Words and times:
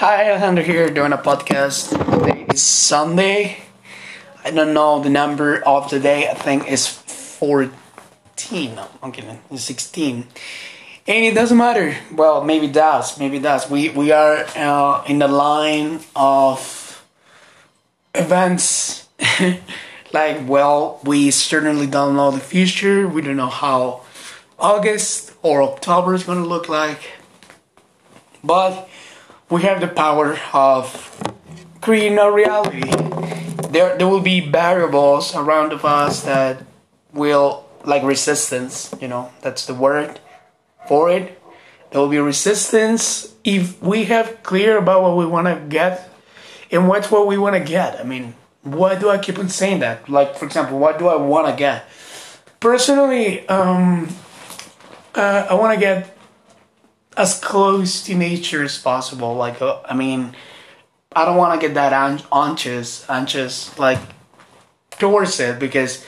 Hi, 0.00 0.30
Alejandro 0.30 0.64
here 0.64 0.88
doing 0.88 1.12
a 1.12 1.18
podcast. 1.18 1.90
Today 1.92 2.46
is 2.50 2.62
Sunday. 2.62 3.58
I 4.42 4.50
don't 4.50 4.72
know 4.72 5.02
the 5.02 5.10
number 5.10 5.60
of 5.60 5.90
the 5.90 6.00
day. 6.00 6.26
I 6.26 6.32
think 6.32 6.72
it's 6.72 6.86
14. 6.88 7.70
No, 8.76 8.88
I'm 9.02 9.12
kidding. 9.12 9.42
It's 9.50 9.64
16. 9.64 10.26
And 11.06 11.24
it 11.26 11.34
doesn't 11.34 11.58
matter. 11.58 11.98
Well, 12.14 12.42
maybe 12.42 12.68
it 12.68 12.72
does. 12.72 13.18
Maybe 13.18 13.36
it 13.36 13.42
does. 13.42 13.68
We, 13.68 13.90
we 13.90 14.10
are 14.10 14.46
uh, 14.56 15.04
in 15.04 15.18
the 15.18 15.28
line 15.28 16.00
of 16.16 17.04
events. 18.14 19.06
like, 20.14 20.48
well, 20.48 20.98
we 21.04 21.30
certainly 21.30 21.86
don't 21.86 22.16
know 22.16 22.30
the 22.30 22.40
future. 22.40 23.06
We 23.06 23.20
don't 23.20 23.36
know 23.36 23.50
how 23.50 24.00
August 24.58 25.34
or 25.42 25.62
October 25.62 26.14
is 26.14 26.24
going 26.24 26.42
to 26.42 26.48
look 26.48 26.70
like. 26.70 27.02
But 28.42 28.88
we 29.50 29.62
have 29.62 29.80
the 29.80 29.88
power 29.88 30.38
of 30.52 31.34
creating 31.80 32.18
a 32.18 32.30
reality. 32.30 32.88
There, 33.70 33.98
there 33.98 34.08
will 34.08 34.20
be 34.20 34.40
variables 34.40 35.34
around 35.34 35.72
of 35.72 35.84
us 35.84 36.22
that 36.22 36.64
will, 37.12 37.66
like 37.84 38.02
resistance, 38.02 38.94
you 39.00 39.08
know, 39.08 39.30
that's 39.42 39.66
the 39.66 39.74
word 39.74 40.20
for 40.86 41.10
it. 41.10 41.36
There 41.90 42.00
will 42.00 42.08
be 42.08 42.18
resistance 42.18 43.34
if 43.42 43.82
we 43.82 44.04
have 44.04 44.42
clear 44.44 44.78
about 44.78 45.02
what 45.02 45.16
we 45.16 45.26
want 45.26 45.48
to 45.48 45.60
get 45.68 46.08
and 46.70 46.86
what's 46.88 47.10
what 47.10 47.26
we 47.26 47.36
want 47.36 47.56
to 47.56 47.60
get. 47.60 47.98
I 47.98 48.04
mean, 48.04 48.34
why 48.62 48.94
do 48.94 49.10
I 49.10 49.18
keep 49.18 49.38
on 49.38 49.48
saying 49.48 49.80
that? 49.80 50.08
Like, 50.08 50.36
for 50.36 50.44
example, 50.44 50.78
what 50.78 50.98
do 50.98 51.08
I 51.08 51.16
want 51.16 51.48
to 51.48 51.56
get? 51.56 51.84
Personally, 52.60 53.48
um, 53.48 54.08
uh, 55.14 55.46
I 55.50 55.54
want 55.54 55.74
to 55.74 55.80
get 55.80 56.16
as 57.16 57.38
close 57.40 58.02
to 58.04 58.14
nature 58.14 58.62
as 58.62 58.78
possible. 58.78 59.34
Like, 59.34 59.60
uh, 59.60 59.80
I 59.84 59.94
mean, 59.94 60.34
I 61.12 61.24
don't 61.24 61.36
want 61.36 61.60
to 61.60 61.66
get 61.66 61.74
that 61.74 61.92
an- 61.92 62.22
anxious, 62.32 63.08
anxious 63.08 63.78
like 63.78 63.98
towards 64.98 65.40
it 65.40 65.58
because 65.58 66.04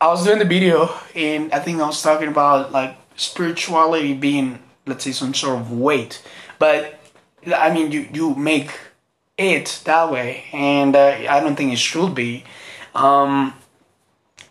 I 0.00 0.08
was 0.08 0.24
doing 0.24 0.38
the 0.38 0.44
video 0.44 0.90
and 1.14 1.52
I 1.52 1.60
think 1.60 1.80
I 1.80 1.86
was 1.86 2.02
talking 2.02 2.28
about 2.28 2.72
like 2.72 2.96
spirituality 3.16 4.14
being, 4.14 4.58
let's 4.86 5.04
say, 5.04 5.12
some 5.12 5.34
sort 5.34 5.60
of 5.60 5.72
weight. 5.72 6.22
But 6.58 7.00
I 7.46 7.72
mean, 7.72 7.92
you 7.92 8.08
you 8.12 8.34
make 8.34 8.70
it 9.36 9.82
that 9.84 10.10
way, 10.10 10.44
and 10.52 10.96
uh, 10.96 11.16
I 11.28 11.40
don't 11.40 11.56
think 11.56 11.72
it 11.72 11.78
should 11.78 12.14
be. 12.14 12.44
Um, 12.94 13.54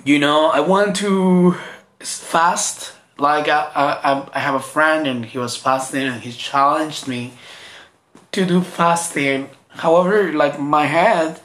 you 0.03 0.19
know, 0.19 0.47
I 0.47 0.59
want 0.59 0.95
to 0.97 1.55
fast 1.99 2.93
like 3.23 3.47
I, 3.47 3.71
I, 3.73 4.29
I 4.33 4.39
have 4.39 4.53
a 4.53 4.59
friend 4.59 5.07
and 5.07 5.25
he 5.25 5.37
was 5.37 5.55
fasting 5.55 6.03
and 6.03 6.21
he 6.21 6.31
challenged 6.33 7.07
me 7.07 7.31
to 8.33 8.45
do 8.45 8.61
fasting. 8.61 9.49
However, 9.69 10.33
like 10.33 10.59
my 10.59 10.85
head, 10.85 11.39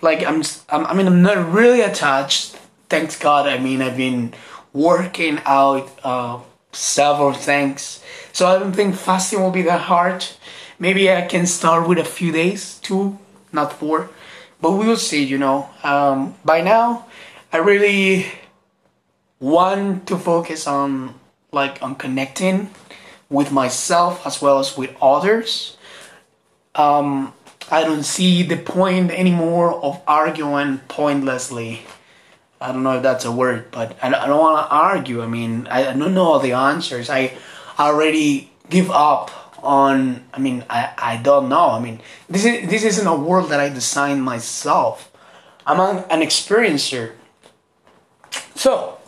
like 0.00 0.24
I'm, 0.24 0.44
I 0.68 0.94
mean 0.94 1.08
I'm 1.08 1.20
not 1.20 1.52
really 1.52 1.80
attached. 1.80 2.56
Thanks 2.88 3.18
God. 3.18 3.48
I 3.48 3.58
mean 3.58 3.82
I've 3.82 3.96
been 3.96 4.34
working 4.72 5.40
out 5.44 5.90
uh, 6.04 6.38
several 6.72 7.32
things, 7.32 8.00
so 8.32 8.46
I 8.46 8.60
don't 8.60 8.72
think 8.72 8.94
fasting 8.94 9.40
will 9.42 9.50
be 9.50 9.62
that 9.62 9.82
hard. 9.92 10.24
Maybe 10.78 11.10
I 11.10 11.22
can 11.22 11.44
start 11.46 11.88
with 11.88 11.98
a 11.98 12.04
few 12.04 12.30
days, 12.30 12.78
two, 12.78 13.18
not 13.52 13.72
four, 13.72 14.10
but 14.60 14.70
we 14.78 14.86
will 14.86 14.96
see. 15.10 15.24
You 15.24 15.38
know, 15.38 15.68
um, 15.82 16.36
by 16.44 16.60
now 16.60 17.06
I 17.52 17.58
really 17.58 18.26
want 19.40 20.06
to 20.06 20.16
focus 20.18 20.66
on 20.66 21.14
like 21.50 21.82
on 21.82 21.96
connecting 21.96 22.70
with 23.28 23.50
myself 23.50 24.26
as 24.26 24.40
well 24.40 24.58
as 24.58 24.76
with 24.76 24.94
others. 25.00 25.76
Um, 26.74 27.32
I 27.70 27.84
don't 27.84 28.02
see 28.02 28.42
the 28.42 28.56
point 28.56 29.10
anymore 29.10 29.72
of 29.72 30.02
arguing 30.06 30.78
pointlessly. 30.88 31.82
I 32.60 32.72
don't 32.72 32.82
know 32.82 32.96
if 32.96 33.02
that's 33.02 33.24
a 33.24 33.32
word, 33.32 33.70
but 33.70 33.96
I, 34.02 34.10
don't 34.10 34.38
want 34.38 34.66
to 34.66 34.74
argue. 34.74 35.22
I 35.22 35.26
mean, 35.26 35.66
I, 35.70 35.88
I 35.88 35.96
don't 35.96 36.12
know 36.12 36.24
all 36.24 36.40
the 36.40 36.52
answers. 36.52 37.08
I 37.08 37.36
already 37.78 38.52
give 38.68 38.90
up 38.90 39.30
on. 39.62 40.24
I 40.34 40.38
mean, 40.38 40.64
I, 40.68 40.92
I 40.98 41.16
don't 41.16 41.48
know. 41.48 41.70
I 41.70 41.80
mean, 41.80 42.00
this 42.28 42.44
is 42.44 42.68
this 42.68 42.84
isn't 42.84 43.06
a 43.06 43.16
world 43.16 43.50
that 43.50 43.60
I 43.60 43.70
designed 43.70 44.22
myself. 44.22 45.10
I'm 45.66 45.80
an, 45.80 46.04
an 46.10 46.20
experiencer. 46.20 47.12
So, 48.54 48.99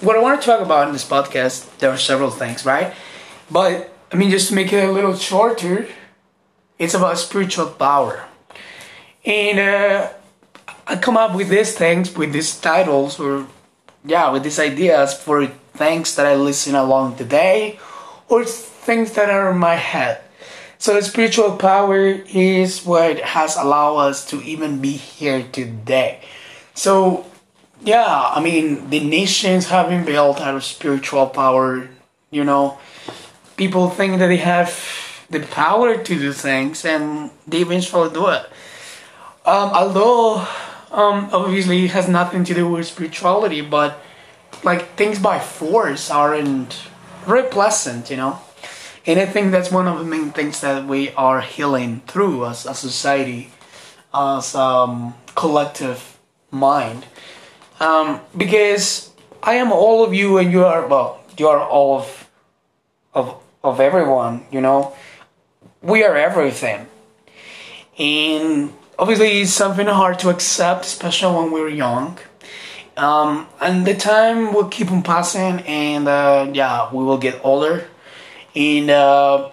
what 0.00 0.16
I 0.16 0.20
want 0.20 0.40
to 0.40 0.46
talk 0.46 0.60
about 0.60 0.88
in 0.88 0.92
this 0.92 1.08
podcast, 1.08 1.78
there 1.78 1.90
are 1.90 1.98
several 1.98 2.30
things, 2.30 2.64
right? 2.64 2.92
But 3.50 3.92
I 4.12 4.16
mean, 4.16 4.30
just 4.30 4.48
to 4.48 4.54
make 4.54 4.72
it 4.72 4.84
a 4.84 4.92
little 4.92 5.16
shorter, 5.16 5.88
it's 6.78 6.94
about 6.94 7.18
spiritual 7.18 7.66
power, 7.66 8.24
and 9.24 9.58
uh, 9.58 10.12
I 10.86 10.96
come 10.96 11.16
up 11.16 11.34
with 11.34 11.48
these 11.48 11.74
things, 11.74 12.14
with 12.14 12.32
these 12.32 12.58
titles, 12.60 13.18
or 13.18 13.46
yeah, 14.04 14.30
with 14.30 14.42
these 14.44 14.58
ideas 14.58 15.14
for 15.14 15.46
things 15.46 16.14
that 16.16 16.26
I 16.26 16.34
listen 16.34 16.74
along 16.74 17.16
the 17.16 17.24
day, 17.24 17.78
or 18.28 18.44
things 18.44 19.12
that 19.12 19.30
are 19.30 19.50
in 19.50 19.58
my 19.58 19.74
head. 19.74 20.20
So 20.78 21.00
spiritual 21.00 21.56
power 21.56 22.04
is 22.06 22.84
what 22.84 23.20
has 23.20 23.56
allowed 23.56 23.96
us 23.96 24.26
to 24.26 24.42
even 24.42 24.80
be 24.80 24.92
here 24.92 25.42
today. 25.50 26.20
So 26.74 27.24
yeah, 27.82 28.30
I 28.34 28.40
mean, 28.40 28.90
the 28.90 29.00
nations 29.00 29.68
have 29.68 29.88
been 29.88 30.04
built 30.04 30.40
out 30.40 30.54
of 30.54 30.64
spiritual 30.64 31.26
power. 31.26 31.88
You 32.30 32.44
know, 32.44 32.78
people 33.56 33.90
think 33.90 34.18
that 34.18 34.28
they 34.28 34.38
have 34.38 34.72
the 35.30 35.40
power 35.40 35.96
to 35.96 36.18
do 36.18 36.32
things, 36.32 36.84
and 36.84 37.30
they 37.46 37.60
eventually 37.60 38.10
do 38.10 38.28
it. 38.28 38.48
Um, 39.44 39.70
although, 39.70 40.46
um, 40.90 41.28
obviously, 41.32 41.84
it 41.84 41.90
has 41.92 42.08
nothing 42.08 42.44
to 42.44 42.54
do 42.54 42.68
with 42.68 42.86
spirituality, 42.86 43.60
but 43.60 44.00
like 44.64 44.96
things 44.96 45.18
by 45.18 45.38
force 45.38 46.10
aren't 46.10 46.74
very 47.26 47.44
pleasant, 47.44 48.10
you 48.10 48.16
know. 48.16 48.40
And 49.06 49.20
I 49.20 49.26
think 49.26 49.52
that's 49.52 49.70
one 49.70 49.86
of 49.86 49.98
the 49.98 50.04
main 50.04 50.32
things 50.32 50.60
that 50.62 50.86
we 50.86 51.10
are 51.10 51.40
healing 51.40 52.02
through 52.08 52.46
as 52.46 52.66
a 52.66 52.74
society, 52.74 53.52
as 54.12 54.54
um, 54.54 55.14
collective 55.36 56.18
mind 56.50 57.06
um, 57.80 58.20
because 58.36 59.10
I 59.42 59.54
am 59.54 59.72
all 59.72 60.04
of 60.04 60.14
you 60.14 60.38
and 60.38 60.52
you 60.52 60.64
are 60.64 60.86
well 60.86 61.20
you 61.36 61.48
are 61.48 61.60
all 61.60 61.98
of 61.98 62.30
of 63.14 63.34
of 63.62 63.80
everyone 63.80 64.46
you 64.50 64.60
know? 64.60 64.94
We 65.82 66.02
are 66.02 66.16
everything. 66.16 66.86
And 67.98 68.72
obviously 68.98 69.42
it's 69.42 69.52
something 69.52 69.86
hard 69.86 70.18
to 70.20 70.30
accept 70.30 70.84
especially 70.84 71.36
when 71.36 71.52
we're 71.52 71.68
young. 71.68 72.18
Um, 72.96 73.46
and 73.60 73.86
the 73.86 73.94
time 73.94 74.54
will 74.54 74.68
keep 74.68 74.90
on 74.90 75.02
passing 75.02 75.60
and 75.66 76.08
uh, 76.08 76.50
yeah 76.52 76.92
we 76.92 77.04
will 77.04 77.18
get 77.18 77.40
older. 77.44 77.86
And 78.54 78.90
uh, 78.90 79.50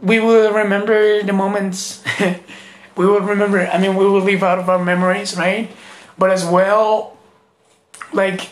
we 0.00 0.20
will 0.20 0.52
remember 0.52 1.22
the 1.22 1.32
moments. 1.32 2.02
We 2.98 3.06
will 3.06 3.20
remember 3.20 3.62
i 3.62 3.78
mean 3.78 3.94
we 3.94 4.04
will 4.04 4.26
live 4.26 4.42
out 4.42 4.58
of 4.58 4.68
our 4.68 4.82
memories 4.82 5.38
right 5.38 5.70
but 6.18 6.30
as 6.30 6.44
well, 6.44 7.16
like 8.12 8.50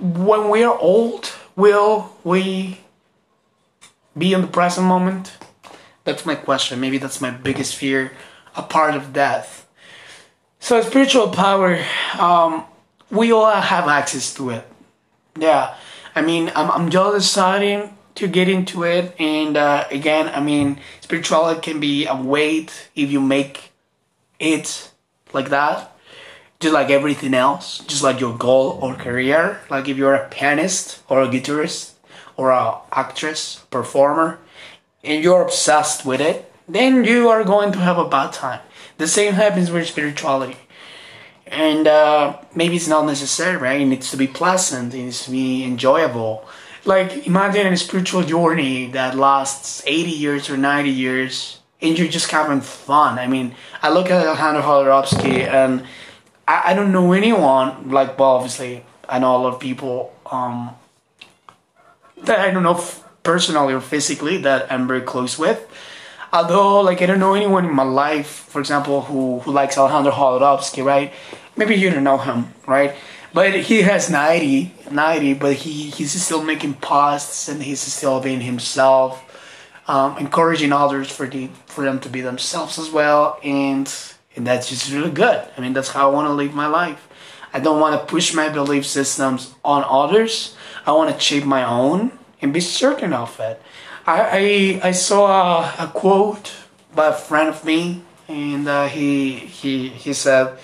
when 0.00 0.48
we 0.48 0.62
are 0.62 0.78
old, 0.78 1.32
will 1.56 2.12
we 2.24 2.80
be 4.16 4.32
in 4.32 4.42
the 4.42 4.46
present 4.46 4.86
moment? 4.86 5.36
That's 6.04 6.24
my 6.24 6.34
question. 6.34 6.80
Maybe 6.80 6.98
that's 6.98 7.20
my 7.20 7.30
biggest 7.30 7.76
fear, 7.76 8.12
a 8.56 8.62
part 8.62 8.94
of 8.94 9.12
death. 9.12 9.68
So 10.60 10.80
spiritual 10.82 11.28
power, 11.28 11.84
um, 12.18 12.64
we 13.10 13.32
all 13.32 13.50
have 13.50 13.88
access 13.88 14.32
to 14.34 14.50
it. 14.50 14.66
Yeah, 15.38 15.74
I 16.14 16.22
mean, 16.22 16.52
I'm 16.54 16.70
I'm 16.70 16.90
just 16.90 17.16
deciding 17.16 17.96
to 18.16 18.28
get 18.28 18.48
into 18.48 18.84
it, 18.84 19.14
and 19.18 19.56
uh, 19.56 19.86
again, 19.90 20.28
I 20.28 20.40
mean, 20.40 20.80
spirituality 21.00 21.60
can 21.60 21.80
be 21.80 22.06
a 22.06 22.14
weight 22.14 22.90
if 22.94 23.10
you 23.10 23.20
make 23.20 23.72
it 24.38 24.90
like 25.32 25.48
that 25.48 25.90
just 26.60 26.74
like 26.74 26.90
everything 26.90 27.32
else, 27.32 27.78
just 27.86 28.02
like 28.02 28.20
your 28.20 28.36
goal 28.36 28.78
or 28.82 28.94
career. 28.94 29.60
Like 29.70 29.88
if 29.88 29.96
you're 29.96 30.14
a 30.14 30.28
pianist 30.28 31.02
or 31.08 31.22
a 31.22 31.28
guitarist 31.28 31.92
or 32.36 32.50
a 32.50 32.76
actress, 32.92 33.64
performer, 33.70 34.38
and 35.02 35.24
you're 35.24 35.42
obsessed 35.42 36.04
with 36.04 36.20
it, 36.20 36.52
then 36.68 37.04
you 37.04 37.28
are 37.28 37.44
going 37.44 37.72
to 37.72 37.78
have 37.78 37.98
a 37.98 38.08
bad 38.08 38.32
time. 38.32 38.60
The 38.98 39.08
same 39.08 39.32
happens 39.32 39.70
with 39.70 39.88
spirituality. 39.88 40.56
And 41.46 41.88
uh, 41.88 42.38
maybe 42.54 42.76
it's 42.76 42.86
not 42.86 43.06
necessary, 43.06 43.56
right? 43.56 43.80
It 43.80 43.86
needs 43.86 44.10
to 44.10 44.16
be 44.16 44.26
pleasant, 44.26 44.94
it 44.94 44.98
needs 44.98 45.24
to 45.24 45.30
be 45.30 45.64
enjoyable. 45.64 46.46
Like, 46.84 47.26
imagine 47.26 47.66
a 47.72 47.76
spiritual 47.76 48.22
journey 48.22 48.86
that 48.92 49.16
lasts 49.16 49.82
80 49.86 50.10
years 50.10 50.48
or 50.48 50.56
90 50.56 50.90
years, 50.90 51.60
and 51.82 51.98
you're 51.98 52.08
just 52.08 52.30
having 52.30 52.60
fun. 52.60 53.18
I 53.18 53.26
mean, 53.26 53.54
I 53.82 53.90
look 53.90 54.10
at 54.10 54.24
Alejandro 54.26 54.62
Jodorowsky 54.62 55.46
and 55.46 55.84
I, 56.50 56.70
I 56.70 56.74
don't 56.74 56.92
know 56.96 57.12
anyone 57.12 57.68
like 57.90 58.18
well 58.18 58.36
obviously 58.38 58.72
I 59.08 59.18
know 59.22 59.36
a 59.36 59.40
lot 59.44 59.54
of 59.54 59.60
people 59.60 59.96
um, 60.30 60.70
that 62.26 62.38
I 62.46 62.50
don't 62.52 62.62
know 62.68 62.78
personally 63.22 63.72
or 63.74 63.80
physically 63.80 64.36
that 64.46 64.60
I'm 64.72 64.86
very 64.92 65.04
close 65.12 65.34
with. 65.44 65.60
although 66.32 66.80
like 66.80 67.02
I 67.02 67.06
don't 67.06 67.18
know 67.20 67.34
anyone 67.34 67.64
in 67.66 67.74
my 67.74 67.82
life, 67.82 68.28
for 68.52 68.60
example, 68.60 69.02
who 69.02 69.40
who 69.40 69.52
likes 69.52 69.76
Alejandro 69.78 70.12
Jodorowsky, 70.12 70.84
right? 70.84 71.12
Maybe 71.56 71.74
you 71.74 71.90
don't 71.90 72.04
know 72.04 72.18
him, 72.18 72.54
right? 72.66 72.94
But 73.32 73.54
he 73.54 73.82
has 73.82 74.10
90, 74.10 74.72
90, 74.90 75.34
but 75.34 75.54
he, 75.54 75.90
he's 75.90 76.20
still 76.20 76.42
making 76.42 76.74
posts 76.74 77.48
and 77.48 77.62
he's 77.62 77.80
still 77.80 78.20
being 78.20 78.40
himself, 78.40 79.22
um, 79.86 80.18
encouraging 80.18 80.72
others 80.72 81.10
for 81.10 81.26
the 81.26 81.48
for 81.66 81.84
them 81.84 82.00
to 82.00 82.08
be 82.08 82.20
themselves 82.22 82.78
as 82.78 82.90
well, 82.90 83.38
and 83.44 83.86
and 84.36 84.46
that's 84.46 84.68
just 84.68 84.92
really 84.92 85.10
good. 85.10 85.46
I 85.56 85.60
mean, 85.60 85.72
that's 85.72 85.90
how 85.90 86.10
I 86.10 86.14
want 86.14 86.26
to 86.28 86.32
live 86.32 86.54
my 86.54 86.66
life. 86.66 87.08
I 87.52 87.58
don't 87.58 87.80
want 87.80 88.00
to 88.00 88.06
push 88.06 88.32
my 88.32 88.48
belief 88.48 88.86
systems 88.86 89.54
on 89.64 89.84
others. 89.88 90.54
I 90.86 90.92
want 90.92 91.12
to 91.12 91.20
shape 91.20 91.44
my 91.44 91.64
own 91.64 92.12
and 92.40 92.52
be 92.52 92.60
certain 92.60 93.12
of 93.12 93.38
it. 93.40 93.60
I 94.06 94.80
I, 94.82 94.88
I 94.88 94.92
saw 94.92 95.26
a, 95.62 95.84
a 95.84 95.86
quote 95.88 96.52
by 96.94 97.08
a 97.08 97.12
friend 97.12 97.48
of 97.48 97.64
me, 97.64 98.02
and 98.28 98.68
uh, 98.68 98.86
he 98.86 99.34
he 99.34 99.88
he 99.88 100.12
said, 100.12 100.58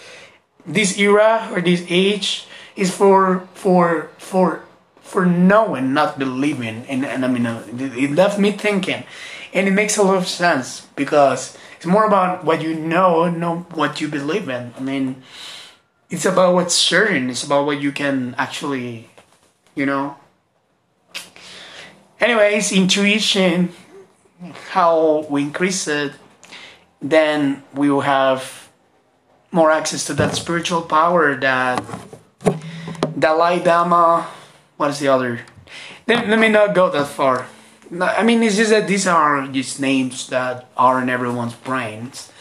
"This 0.65 0.99
era 0.99 1.49
or 1.53 1.61
this 1.61 1.85
age 1.89 2.47
is 2.77 2.95
for 2.95 3.49
for 3.55 4.11
for 4.19 4.63
for 5.01 5.27
knowing, 5.27 5.93
not 5.93 6.19
believing." 6.19 6.87
And 6.89 7.05
and 7.05 7.25
I 7.25 7.29
mean, 7.29 7.47
it 7.47 8.13
left 8.15 8.39
me 8.39 8.53
thinking, 8.53 9.05
and 9.53 9.69
it 9.69 9.73
makes 9.73 9.97
a 9.97 10.03
lot 10.03 10.17
of 10.17 10.29
sense 10.29 10.87
because 10.95 11.59
it's 11.77 11.87
more 11.87 12.05
about 12.05 12.45
what 12.45 12.63
you 12.63 12.75
know, 12.75 13.29
not 13.29 13.77
what 13.77 14.01
you 14.01 14.09
believe 14.09 14.49
in. 14.49 14.73
I 14.77 14.81
mean, 14.81 15.23
it's 16.11 16.25
about 16.25 16.55
what's 16.55 16.75
certain. 16.75 17.31
It's 17.31 17.45
about 17.45 17.67
what 17.67 17.81
you 17.81 17.93
can 17.93 18.35
actually, 18.39 19.09
you 19.75 19.87
know, 19.87 20.17
anyways, 22.21 22.73
intuition, 22.73 23.73
how 24.71 25.27
we 25.29 25.43
increase 25.43 25.87
it, 25.89 26.13
then 27.01 27.63
we 27.75 27.91
will 27.91 28.03
have 28.03 28.69
more 29.53 29.71
access 29.71 30.05
to 30.07 30.15
that 30.15 30.35
spiritual 30.35 30.83
power 30.83 31.37
that 31.37 31.83
Dalai 33.19 33.63
Lama, 33.63 34.29
what 34.77 34.91
is 34.91 34.99
the 34.99 35.09
other? 35.09 35.41
Let 36.07 36.39
me 36.39 36.49
not 36.49 36.75
go 36.75 36.91
that 36.91 37.09
far. 37.09 37.49
I 38.01 38.23
mean, 38.23 38.43
it's 38.43 38.57
just 38.57 38.71
that 38.71 38.89
these 38.89 39.07
are 39.07 39.47
just 39.49 39.81
names 39.81 40.29
that 40.29 40.69
are 40.77 41.01
in 41.01 41.09
everyone's 41.09 41.55
brains. 41.55 42.33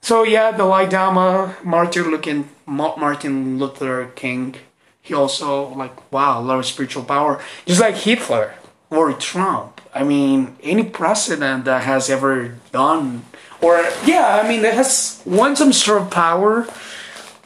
So 0.00 0.22
yeah, 0.22 0.52
Dalai 0.52 0.88
Lama, 0.88 1.56
Martin 1.64 2.10
Luther, 2.10 2.44
Martin 2.66 3.58
Luther 3.58 4.06
King, 4.14 4.56
he 5.00 5.14
also 5.14 5.68
like 5.74 6.12
wow, 6.12 6.40
a 6.40 6.42
lot 6.42 6.58
of 6.58 6.66
spiritual 6.66 7.04
power, 7.04 7.42
just 7.64 7.80
like 7.80 7.96
Hitler 7.96 8.54
or 8.90 9.12
Trump. 9.14 9.80
I 9.94 10.04
mean, 10.04 10.56
any 10.62 10.84
president 10.84 11.64
that 11.64 11.82
has 11.82 12.10
ever 12.10 12.56
done, 12.70 13.24
or 13.60 13.82
yeah, 14.04 14.40
I 14.42 14.48
mean, 14.48 14.62
that 14.62 14.74
has 14.74 15.22
won 15.24 15.56
some 15.56 15.72
sort 15.72 16.02
of 16.02 16.10
power, 16.10 16.68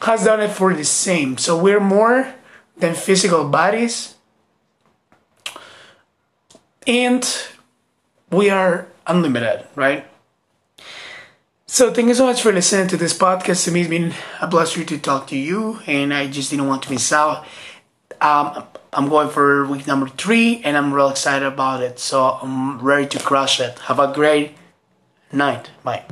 has 0.03 0.25
done 0.25 0.41
it 0.41 0.51
for 0.51 0.75
the 0.75 0.85
same. 0.85 1.39
So 1.39 1.57
we're 1.57 1.81
more 1.81 2.35
than 2.77 2.95
physical 2.95 3.49
bodies, 3.49 4.17
and 6.87 7.25
we 8.31 8.51
are 8.51 8.87
unlimited, 9.07 9.67
right? 9.75 10.07
So 11.67 11.93
thank 11.93 12.09
you 12.09 12.15
so 12.15 12.27
much 12.27 12.43
for 12.43 12.53
listening 12.53 12.89
to 12.89 12.97
this 12.97 13.17
podcast. 13.17 13.65
To 13.65 13.71
me, 13.71 13.83
it's 13.83 13.91
been 13.91 14.13
a 14.41 14.49
pleasure 14.49 14.85
to 14.85 14.99
talk 14.99 15.29
to 15.29 15.37
you, 15.37 15.79
and 15.87 16.13
I 16.13 16.27
just 16.27 16.51
didn't 16.51 16.67
want 16.67 16.83
to 16.85 16.91
miss 16.91 17.13
out. 17.13 17.47
Um, 18.21 18.65
I'm 18.93 19.09
going 19.09 19.31
for 19.31 19.67
week 19.67 19.87
number 19.87 20.09
three, 20.09 20.61
and 20.65 20.77
I'm 20.77 20.93
real 20.93 21.11
excited 21.11 21.47
about 21.47 21.83
it. 21.83 22.01
So 22.01 22.25
I'm 22.43 22.81
ready 22.81 23.07
to 23.09 23.19
crush 23.21 23.61
it. 23.61 23.79
Have 23.81 24.01
a 24.01 24.13
great 24.13 24.57
night. 25.33 25.71
Bye. 25.85 26.05